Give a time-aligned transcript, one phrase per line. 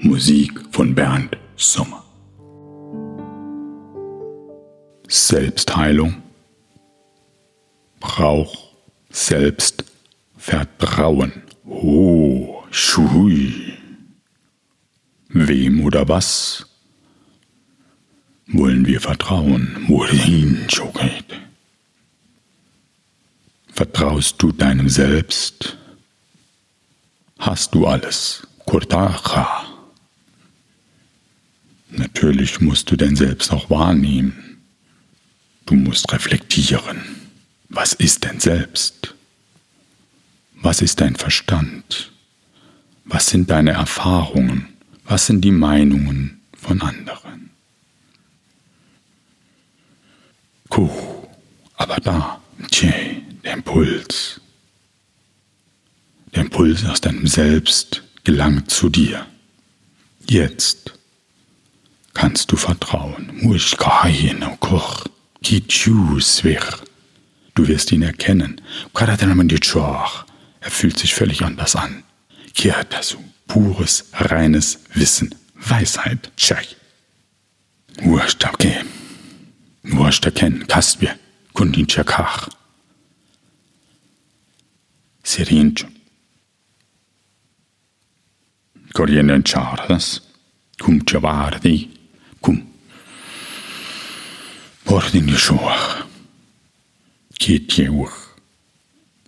[0.00, 2.04] Musik von Bernd Sommer.
[5.08, 6.22] Selbstheilung
[7.98, 8.76] braucht
[9.10, 11.42] Selbstvertrauen.
[11.64, 13.72] Oh, schui.
[15.30, 16.64] Wem oder was
[18.46, 19.84] wollen wir vertrauen?
[19.88, 20.64] Wohin,
[23.72, 25.76] Vertraust du deinem Selbst?
[27.38, 28.46] Hast du alles?
[28.64, 29.67] Kurtacha.
[31.90, 34.58] Natürlich musst du dein Selbst auch wahrnehmen.
[35.66, 37.02] Du musst reflektieren.
[37.68, 39.14] Was ist denn Selbst?
[40.54, 42.12] Was ist dein Verstand?
[43.04, 44.68] Was sind deine Erfahrungen?
[45.04, 47.50] Was sind die Meinungen von anderen?
[50.68, 50.90] Kuh,
[51.76, 54.40] aber da, tje, der Impuls.
[56.34, 59.26] Der Impuls aus deinem Selbst gelangt zu dir.
[60.28, 60.97] Jetzt
[62.18, 63.30] kannst du vertrauen.
[67.54, 68.60] Du wirst ihn erkennen.
[70.60, 72.02] Er fühlt sich völlig anders an.
[73.46, 76.32] Pures, reines Wissen, Weisheit.
[78.52, 78.80] Okay.
[79.84, 81.14] Wurscht erkennen, Kaspia,
[81.52, 82.48] Kundin Chakach.
[89.44, 90.20] Charles,
[90.80, 91.97] Kum Chavardi, Kum.
[94.88, 96.06] Ordin Yeshua.
[97.38, 98.10] Kitjeuch.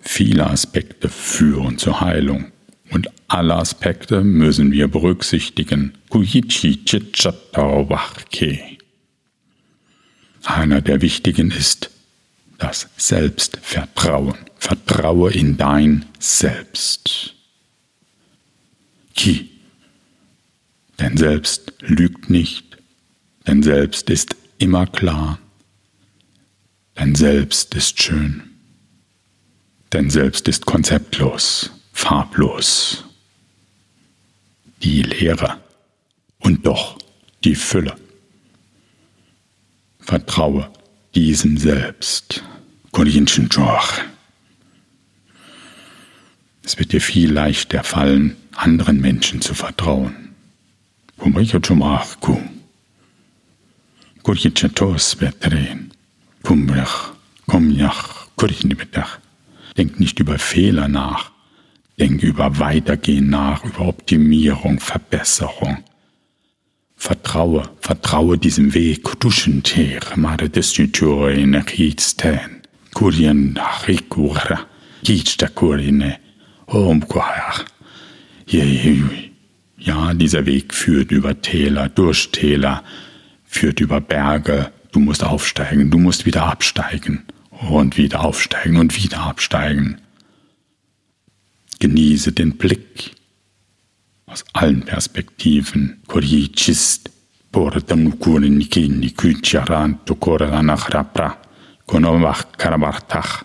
[0.00, 2.50] Viele Aspekte führen zur Heilung
[2.90, 5.96] und alle Aspekte müssen wir berücksichtigen.
[10.42, 11.90] Einer der wichtigen ist
[12.58, 14.38] das Selbstvertrauen.
[14.56, 17.32] Vertraue in dein Selbst.
[19.14, 19.50] Ki.
[20.98, 22.76] Denn Selbst lügt nicht.
[23.46, 24.34] Denn Selbst ist
[24.64, 25.38] immer klar.
[26.98, 28.42] Denn Selbst ist schön.
[29.92, 33.04] Denn Selbst ist konzeptlos, farblos.
[34.82, 35.60] Die Leere
[36.38, 36.98] und doch
[37.44, 37.94] die Fülle.
[40.00, 40.70] Vertraue
[41.14, 42.42] diesem Selbst.
[46.62, 50.34] Es wird dir viel leichter fallen, anderen Menschen zu vertrauen.
[59.76, 61.30] Denk nicht über Fehler nach.
[61.98, 65.84] Denk über Weitergehen nach, über Optimierung, Verbesserung.
[66.96, 69.20] Vertraue, vertraue diesem Weg.
[69.20, 72.62] Duschenter, mare destiture in Riedsten.
[72.94, 74.66] Kurien rikura.
[75.04, 76.16] Kitsta kurine.
[76.66, 77.64] Omkoach.
[79.76, 82.82] Ja, dieser Weg führt über Täler, durch Täler,
[83.54, 84.70] führt über Berge.
[84.92, 87.24] Du musst aufsteigen, du musst wieder absteigen
[87.70, 90.00] und wieder aufsteigen und wieder absteigen.
[91.80, 93.12] Genieße den Blick
[94.26, 96.02] aus allen Perspektiven.
[96.06, 97.10] Korichist,
[101.86, 103.42] Konovach Karabartach.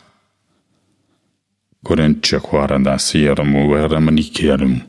[1.84, 4.82] Korencha Kwarada Siermu, Veramanikerimu,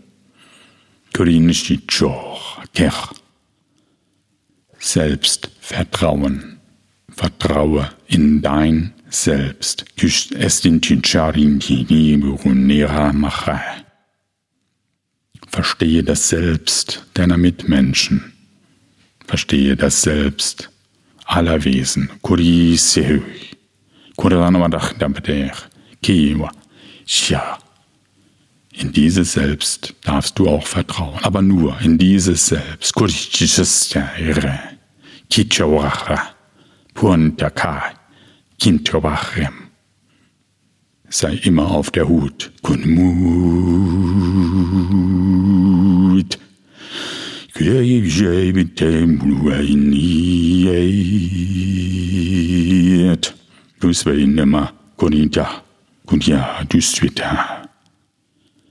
[1.12, 3.19] Korinishitchoch, Kech.
[4.80, 6.58] Selbstvertrauen.
[7.10, 9.84] Vertraue in dein Selbst.
[15.48, 18.32] Verstehe das Selbst deiner Mitmenschen.
[19.26, 20.70] Verstehe das Selbst
[21.24, 22.10] aller Wesen.
[28.72, 32.94] In dieses Selbst darfst du auch vertrauen, aber nur in dieses Selbst.
[36.94, 37.92] Puntakai.
[38.58, 39.54] Kintobachem.
[41.08, 42.52] Sei immer auf der Hut.
[42.62, 42.90] Kunmut.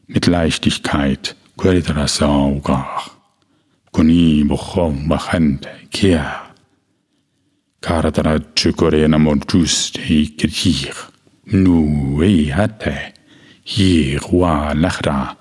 [0.08, 3.20] Mit Leichtigkeit Kuedrasaugar.
[3.92, 5.10] kuni bochom
[7.82, 10.96] Karadanatsjökorena montus heikrihir,
[11.52, 13.14] nu eihate,
[13.64, 15.36] hirua lahra.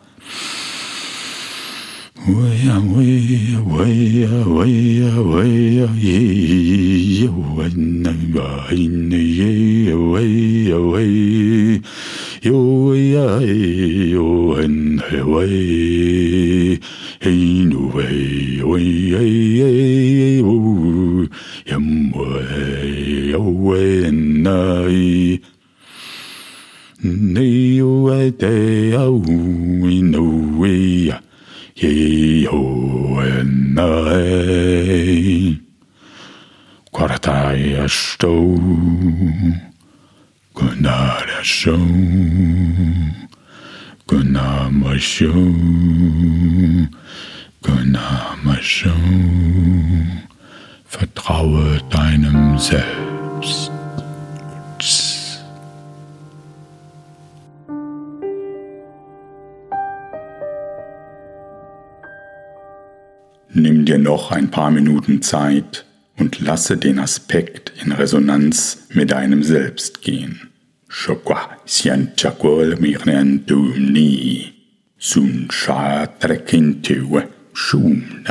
[2.28, 6.18] Waya waya waya waya waya ye
[7.18, 11.80] ye wana bain ye waya waya
[12.42, 13.40] yo waya
[14.14, 16.78] yo wana waya
[17.18, 17.57] hey
[33.72, 35.60] nay
[36.90, 38.58] Quartai astou
[40.54, 41.78] Gunnar Show,
[44.08, 45.54] Gunnar Show,
[47.62, 48.90] Gunnar Show.
[50.84, 52.97] Vertraue deinem Selbst.
[63.60, 65.84] Nimm dir noch ein paar Minuten Zeit
[66.16, 70.48] und lasse den Aspekt in Resonanz mit deinem Selbst gehen.
[70.86, 74.52] Shokwa sian chakwal miren dumni.
[74.96, 78.22] Sun sha trekintewe shum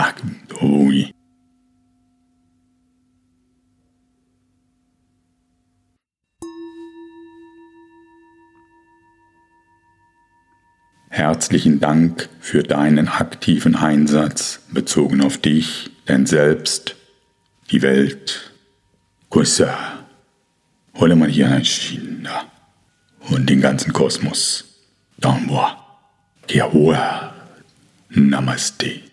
[11.17, 16.95] Herzlichen Dank für deinen aktiven Einsatz bezogen auf dich, dein Selbst,
[17.71, 18.51] die Welt.
[19.27, 20.05] Kussa.
[20.93, 22.45] Hole mal hier ein China
[23.31, 24.65] und den ganzen Kosmos.
[25.17, 25.83] Downboa.
[26.47, 27.33] Kiawa.
[28.09, 29.06] Namaste.